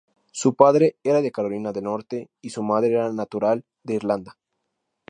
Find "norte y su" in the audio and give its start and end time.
1.83-2.63